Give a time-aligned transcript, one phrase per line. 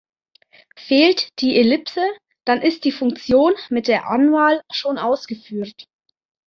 [0.77, 2.01] Fehlt die Ellipse,
[2.43, 5.87] dann ist die Funktion mit der Anwahl schon ausgeführt.